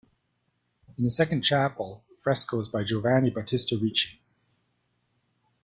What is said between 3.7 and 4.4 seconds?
Ricci.